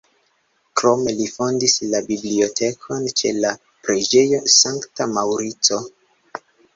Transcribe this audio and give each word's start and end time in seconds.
Krome 0.79 1.11
li 1.17 1.25
fondis 1.33 1.75
la 1.91 1.99
bibliotekon 2.07 3.05
ĉe 3.21 3.33
la 3.43 3.51
preĝejo 3.89 4.39
Sankta 4.55 5.07
Maŭrico. 5.13 5.79